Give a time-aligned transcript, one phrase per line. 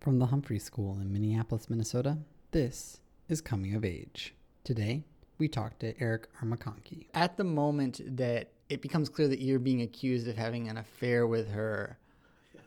[0.00, 2.18] From the Humphrey School in Minneapolis, Minnesota,
[2.52, 4.34] this is Coming of Age.
[4.62, 5.02] Today,
[5.38, 7.06] we talk to Eric Armacanqui.
[7.12, 11.26] At the moment that it becomes clear that you're being accused of having an affair
[11.26, 11.98] with her,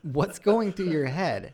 [0.02, 1.54] what's going through your head?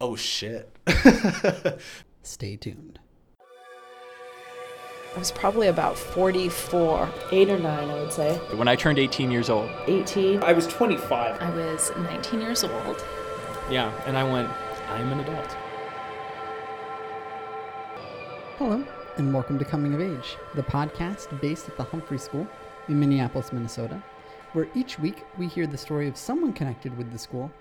[0.00, 0.70] Oh shit.
[2.22, 3.00] Stay tuned.
[5.16, 8.36] I was probably about 44, 8 or 9, I would say.
[8.54, 9.68] When I turned 18 years old.
[9.88, 10.44] 18.
[10.44, 11.42] I was 25.
[11.42, 13.04] I was 19 years old.
[13.70, 14.48] Yeah, and I went,
[14.88, 15.56] I'm an adult.
[18.56, 18.82] Hello,
[19.18, 22.48] and welcome to Coming of Age, the podcast based at the Humphrey School
[22.88, 24.02] in Minneapolis, Minnesota,
[24.54, 27.52] where each week we hear the story of someone connected with the school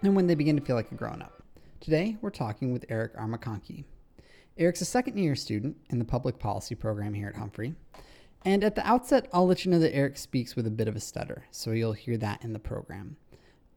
[0.00, 1.42] and when they begin to feel like a grown up.
[1.80, 3.84] Today, we're talking with Eric Armacanqui.
[4.56, 7.74] Eric's a second year student in the public policy program here at Humphrey.
[8.42, 10.96] And at the outset, I'll let you know that Eric speaks with a bit of
[10.96, 13.18] a stutter, so you'll hear that in the program.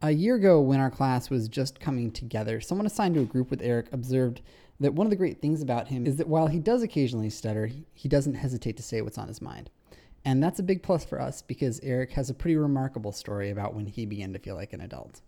[0.01, 3.49] A year ago, when our class was just coming together, someone assigned to a group
[3.49, 4.41] with Eric observed
[4.79, 7.71] that one of the great things about him is that while he does occasionally stutter,
[7.93, 9.69] he doesn't hesitate to say what's on his mind.
[10.25, 13.73] And that's a big plus for us because Eric has a pretty remarkable story about
[13.73, 15.21] when he began to feel like an adult.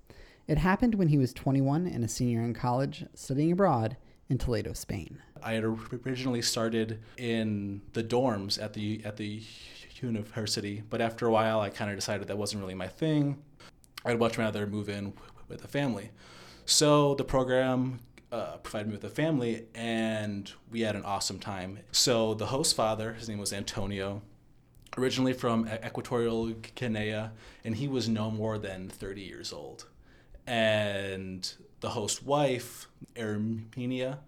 [0.47, 3.95] It happened when he was 21 and a senior in college, studying abroad
[4.29, 5.19] in Toledo, Spain.
[5.41, 9.43] I had originally started in the dorms at the at the
[10.01, 13.37] university, but after a while, I kind of decided that wasn't really my thing.
[14.07, 15.13] I'd much rather move in
[15.49, 16.11] with a family.
[16.65, 17.99] So the program
[18.31, 21.79] uh, provided me with a family, and we had an awesome time.
[21.91, 24.21] So the host father, his name was Antonio,
[24.97, 27.29] originally from Equatorial Guinea,
[27.65, 29.85] and he was no more than 30 years old.
[30.45, 32.87] And the host wife,
[33.19, 34.19] Armenia,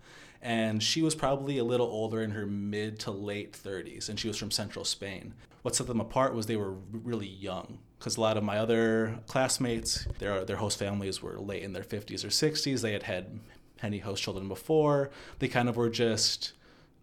[0.41, 4.27] and she was probably a little older in her mid to late 30s, and she
[4.27, 5.35] was from central Spain.
[5.61, 9.19] What set them apart was they were really young, because a lot of my other
[9.28, 12.81] classmates, their their host families were late in their 50s or 60s.
[12.81, 13.39] They had had
[13.83, 15.11] many host children before.
[15.39, 16.53] They kind of were just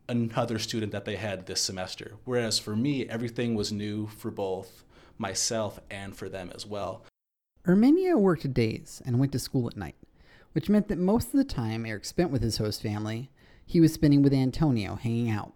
[0.08, 2.12] another student that they had this semester.
[2.24, 4.84] Whereas for me, everything was new for both
[5.18, 7.04] myself and for them as well.
[7.66, 9.96] Armenia worked days and went to school at night
[10.56, 13.30] which meant that most of the time Eric spent with his host family,
[13.66, 15.52] he was spending with Antonio hanging out.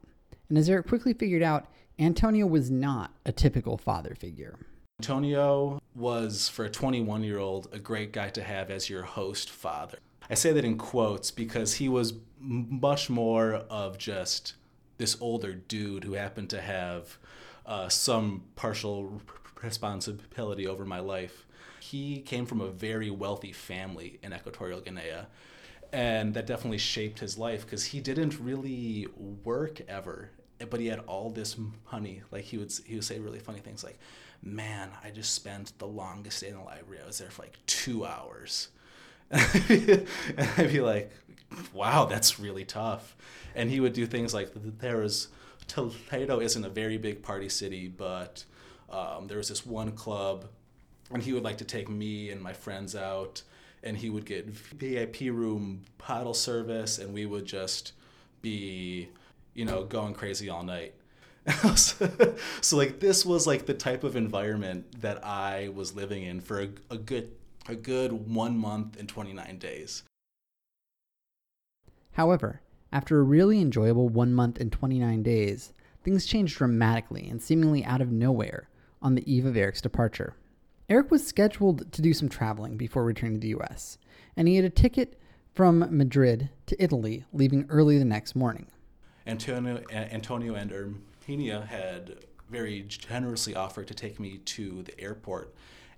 [0.50, 4.58] And as Eric quickly figured out, Antonio was not a typical father figure.
[5.00, 9.48] Antonio was, for a 21 year old, a great guy to have as your host
[9.48, 9.98] father.
[10.28, 14.56] I say that in quotes because he was much more of just
[14.98, 17.16] this older dude who happened to have
[17.64, 19.22] uh, some partial
[19.62, 21.46] responsibility over my life
[21.80, 25.24] he came from a very wealthy family in Equatorial Guinea.
[25.94, 30.30] And that definitely shaped his life because he didn't really work ever,
[30.68, 31.56] but he had all this
[31.92, 32.22] money.
[32.30, 33.98] Like he would, he would say really funny things like,
[34.42, 37.02] "Man, I just spent the longest day in the library.
[37.02, 38.68] I was there for like two hours."
[39.30, 40.06] and
[40.56, 41.10] I'd be like,
[41.72, 43.16] "Wow, that's really tough."
[43.54, 45.28] And he would do things like there was
[45.66, 48.44] Toledo isn't a very big party city, but
[48.90, 50.46] um, there was this one club
[51.12, 53.42] and he would like to take me and my friends out
[53.82, 57.92] and he would get vip room bottle service and we would just
[58.42, 59.08] be
[59.54, 60.94] you know going crazy all night.
[62.60, 66.60] So like this was like the type of environment that i was living in for
[66.60, 67.32] a, a good
[67.68, 70.02] a good one month and 29 days.
[72.12, 72.60] However
[72.92, 75.72] after a really enjoyable one month and 29 days
[76.04, 78.68] things changed dramatically and seemingly out of nowhere
[79.02, 80.34] on the eve of eric's departure.
[80.88, 83.96] Eric was scheduled to do some traveling before returning to the US,
[84.36, 85.20] and he had a ticket
[85.54, 88.66] from Madrid to Italy, leaving early the next morning.
[89.26, 95.54] Antonio, Antonio and Armenia had very generously offered to take me to the airport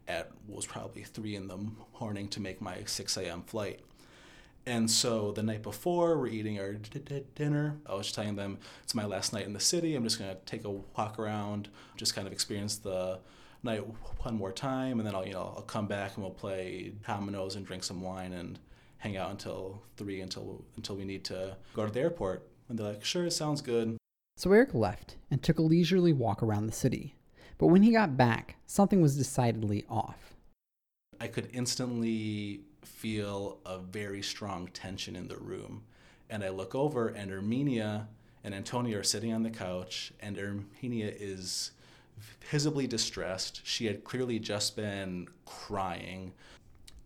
[0.08, 1.58] at what was probably 3 in the
[2.00, 3.42] morning to make my 6 a.m.
[3.42, 3.80] flight.
[4.66, 7.78] And so the night before, we're eating our d- d- dinner.
[7.86, 9.96] I was telling them it's my last night in the city.
[9.96, 13.18] I'm just going to take a walk around, just kind of experience the
[13.64, 13.84] night
[14.20, 17.56] one more time, and then I'll you know I'll come back and we'll play dominoes
[17.56, 18.58] and drink some wine and
[18.98, 22.48] hang out until three until until we need to go to the airport.
[22.72, 23.98] And they're like, sure, it sounds good.
[24.38, 27.16] So Eric left and took a leisurely walk around the city.
[27.58, 30.32] But when he got back, something was decidedly off.
[31.20, 35.82] I could instantly feel a very strong tension in the room.
[36.30, 38.08] And I look over, and Armenia
[38.42, 41.72] and Antonio are sitting on the couch, and Armenia is
[42.50, 43.60] visibly distressed.
[43.64, 46.32] She had clearly just been crying.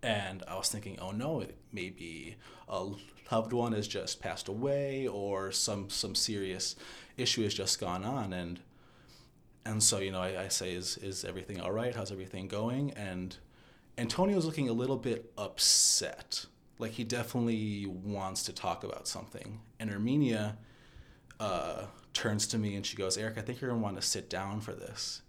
[0.06, 2.36] And I was thinking, oh no, it may be
[2.68, 2.86] a
[3.32, 6.76] loved one has just passed away or some some serious
[7.16, 8.32] issue has just gone on.
[8.32, 8.60] And
[9.64, 11.92] and so, you know, I, I say, is is everything all right?
[11.92, 12.92] How's everything going?
[12.92, 13.36] And
[13.98, 16.46] Antonio's looking a little bit upset.
[16.78, 19.60] Like he definitely wants to talk about something.
[19.80, 20.56] And Armenia
[21.40, 24.30] uh, turns to me and she goes, Eric, I think you're gonna want to sit
[24.30, 25.22] down for this.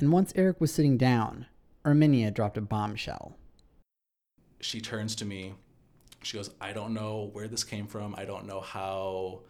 [0.00, 1.46] And once Eric was sitting down,
[1.86, 3.36] Armenia dropped a bombshell.
[4.64, 5.52] She turns to me.
[6.22, 8.14] She goes, I don't know where this came from.
[8.16, 9.40] I don't know how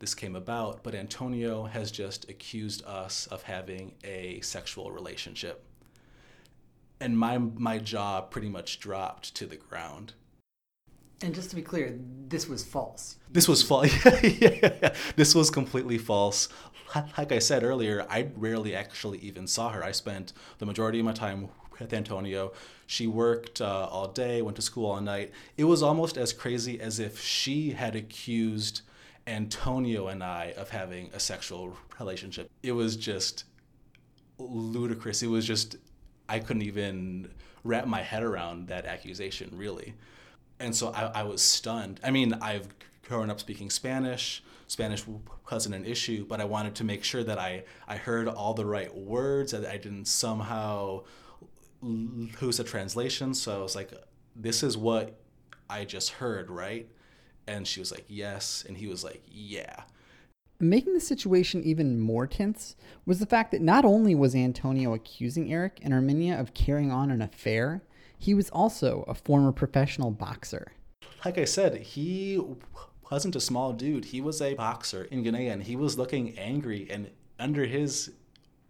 [0.00, 5.64] this came about, but Antonio has just accused us of having a sexual relationship.
[7.00, 10.12] And my my jaw pretty much dropped to the ground.
[11.22, 11.98] And just to be clear,
[12.28, 13.16] this was false.
[13.30, 13.90] This was false.
[14.22, 16.50] yeah, this was completely false.
[17.16, 19.82] Like I said earlier, I rarely actually even saw her.
[19.82, 21.48] I spent the majority of my time
[21.80, 22.52] with Antonio.
[22.86, 25.32] She worked uh, all day, went to school all night.
[25.56, 28.82] It was almost as crazy as if she had accused
[29.26, 32.50] Antonio and I of having a sexual relationship.
[32.62, 33.44] It was just
[34.38, 35.22] ludicrous.
[35.22, 35.76] It was just,
[36.28, 37.30] I couldn't even
[37.64, 39.94] wrap my head around that accusation, really.
[40.58, 42.00] And so I, I was stunned.
[42.02, 42.68] I mean, I've
[43.06, 44.42] grown up speaking Spanish.
[44.66, 45.04] Spanish
[45.50, 48.64] wasn't an issue, but I wanted to make sure that I, I heard all the
[48.64, 51.02] right words, that I didn't somehow
[51.82, 53.34] lose a translation.
[53.34, 53.92] So I was like,
[54.36, 55.18] this is what
[55.68, 56.88] I just heard, right?
[57.46, 58.64] And she was like, yes.
[58.66, 59.82] And he was like, yeah.
[60.58, 65.52] Making the situation even more tense was the fact that not only was Antonio accusing
[65.52, 67.82] Eric and Armenia of carrying on an affair,
[68.18, 70.72] he was also a former professional boxer.
[71.24, 72.38] Like I said, he
[73.10, 74.06] wasn't a small dude.
[74.06, 76.86] He was a boxer in Guinea and he was looking angry.
[76.90, 78.12] And under his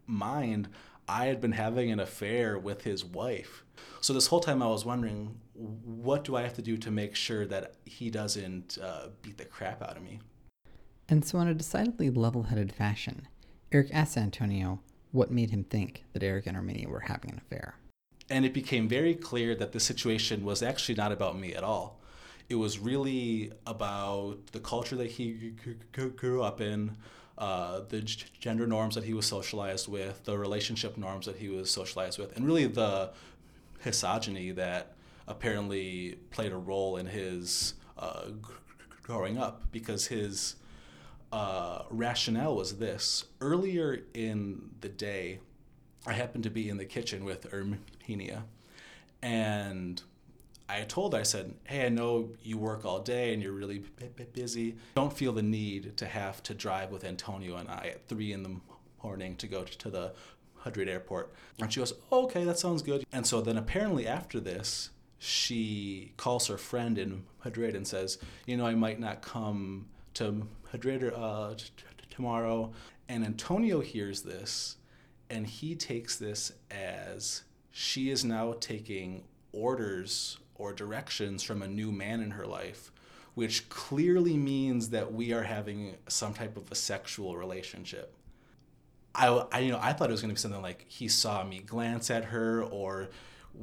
[0.06, 0.68] mind,
[1.10, 3.64] I had been having an affair with his wife.
[4.00, 7.16] So this whole time I was wondering, what do I have to do to make
[7.16, 10.20] sure that he doesn't uh, beat the crap out of me?
[11.08, 13.26] And so, in a decidedly level headed fashion,
[13.72, 14.78] Eric asked Antonio
[15.10, 17.74] what made him think that Eric and Armenia were having an affair.
[18.30, 22.00] And it became very clear that the situation was actually not about me at all.
[22.48, 25.54] It was really about the culture that he
[25.92, 26.96] grew up in,
[27.40, 28.02] uh, the
[28.38, 32.36] gender norms that he was socialized with, the relationship norms that he was socialized with,
[32.36, 33.10] and really the
[33.84, 34.92] misogyny that
[35.26, 38.26] apparently played a role in his uh,
[39.02, 40.56] growing up because his
[41.32, 43.24] uh, rationale was this.
[43.40, 45.40] Earlier in the day,
[46.06, 48.44] I happened to be in the kitchen with Armenia,
[49.22, 50.02] and
[50.78, 53.82] I told her, I said, hey, I know you work all day and you're really
[54.32, 54.76] busy.
[54.94, 58.42] Don't feel the need to have to drive with Antonio and I at three in
[58.42, 58.56] the
[59.02, 60.12] morning to go to the
[60.64, 61.32] Madrid airport.
[61.58, 63.04] And she goes, okay, that sounds good.
[63.12, 68.56] And so then apparently after this, she calls her friend in Madrid and says, you
[68.56, 71.64] know, I might not come to Madrid uh, t-
[72.10, 72.72] tomorrow.
[73.08, 74.76] And Antonio hears this
[75.28, 81.90] and he takes this as she is now taking orders or directions from a new
[81.90, 82.92] man in her life,
[83.34, 88.14] which clearly means that we are having some type of a sexual relationship.
[89.14, 91.42] I, I you know I thought it was going to be something like he saw
[91.42, 93.08] me glance at her or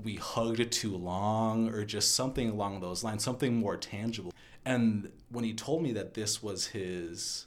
[0.03, 4.33] we hugged it too long or just something along those lines, something more tangible.
[4.65, 7.45] And when he told me that this was his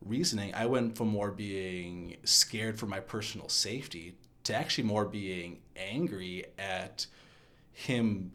[0.00, 5.58] reasoning, I went from more being scared for my personal safety to actually more being
[5.76, 7.06] angry at
[7.72, 8.32] him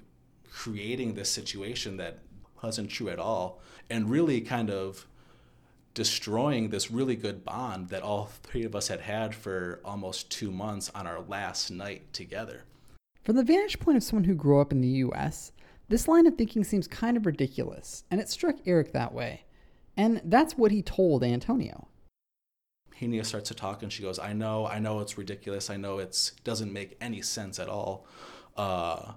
[0.51, 2.19] creating this situation that
[2.61, 5.05] wasn't true at all and really kind of
[5.93, 10.51] destroying this really good bond that all three of us had had for almost two
[10.51, 12.63] months on our last night together.
[13.23, 15.51] From the vantage point of someone who grew up in the US,
[15.89, 19.43] this line of thinking seems kind of ridiculous, and it struck Eric that way.
[19.97, 21.87] And that's what he told Antonio.
[22.99, 25.69] Henia starts to talk and she goes, I know, I know it's ridiculous.
[25.69, 28.05] I know it doesn't make any sense at all.
[28.55, 29.13] Uh,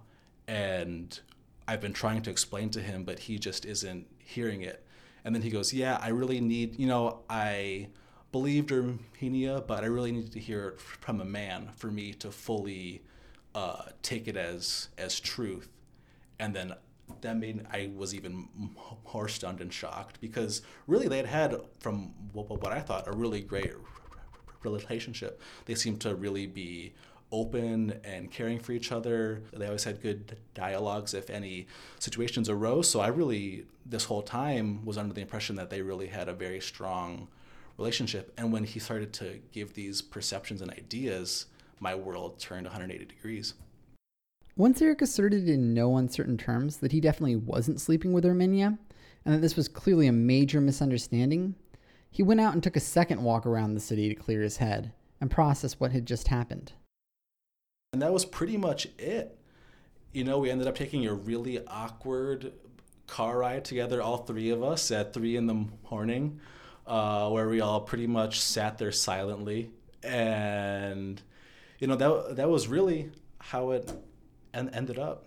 [0.46, 1.18] and
[1.66, 4.84] I've been trying to explain to him, but he just isn't hearing it.
[5.24, 7.88] And then he goes, Yeah, I really need, you know, I
[8.32, 12.30] believed Armenia, but I really needed to hear it from a man for me to
[12.30, 13.02] fully
[13.54, 15.68] uh, take it as as truth.
[16.38, 16.74] And then
[17.20, 18.48] that made I was even
[19.12, 23.40] more stunned and shocked because really they had had, from what I thought, a really
[23.40, 23.72] great
[24.62, 25.40] relationship.
[25.66, 26.94] They seemed to really be
[27.32, 29.42] open and caring for each other.
[29.52, 31.66] They always had good dialogues if any
[31.98, 32.88] situations arose.
[32.88, 36.34] So I really, this whole time, was under the impression that they really had a
[36.34, 37.28] very strong
[37.76, 38.32] relationship.
[38.38, 41.46] And when he started to give these perceptions and ideas,
[41.80, 43.54] my world turned 180 degrees.
[44.56, 48.78] Once Eric asserted in no uncertain terms that he definitely wasn't sleeping with Armenia,
[49.24, 51.56] and that this was clearly a major misunderstanding,
[52.10, 54.92] he went out and took a second walk around the city to clear his head
[55.20, 56.72] and process what had just happened.
[57.94, 59.38] And that was pretty much it.
[60.14, 62.52] you know, we ended up taking a really awkward
[63.06, 66.40] car ride together, all three of us, at three in the morning,
[66.88, 69.70] uh, where we all pretty much sat there silently.
[70.02, 71.20] And,
[71.78, 73.92] you know, that, that was really how it
[74.54, 75.26] en- ended up.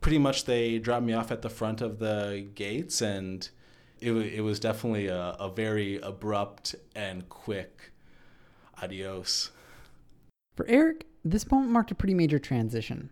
[0.00, 3.48] Pretty much they dropped me off at the front of the gates, and
[4.00, 7.90] it, it was definitely a, a very abrupt and quick
[8.82, 9.50] adios.
[10.56, 13.10] For Eric, this moment marked a pretty major transition.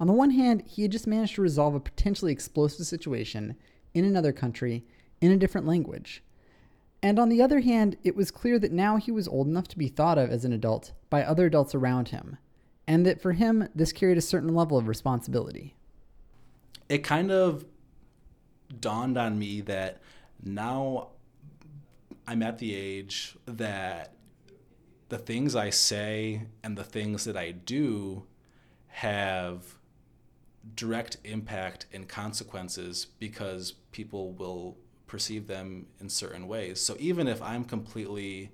[0.00, 3.56] On the one hand, he had just managed to resolve a potentially explosive situation
[3.92, 4.84] in another country
[5.20, 6.22] in a different language.
[7.02, 9.78] And on the other hand, it was clear that now he was old enough to
[9.78, 12.38] be thought of as an adult by other adults around him,
[12.86, 15.76] and that for him, this carried a certain level of responsibility.
[16.88, 17.64] it kind of
[18.80, 20.00] dawned on me that
[20.42, 21.08] now
[22.26, 24.13] I'm at the age that
[25.08, 28.24] the things I say and the things that I do
[28.88, 29.76] have
[30.74, 36.80] direct impact and consequences because people will perceive them in certain ways.
[36.80, 38.50] So even if I'm completely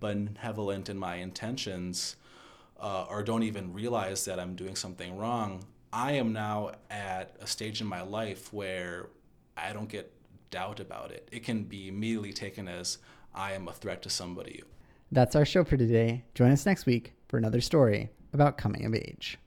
[0.00, 2.16] benevolent in my intentions
[2.80, 7.46] uh, or don't even realize that I'm doing something wrong, I am now at a
[7.46, 9.08] stage in my life where
[9.56, 10.12] I don't get
[10.50, 11.28] doubt about it.
[11.30, 12.98] It can be immediately taken as
[13.34, 14.62] I am a threat to somebody.
[15.12, 16.22] That's our show for today.
[16.36, 19.40] Join us next week for another story about coming of age.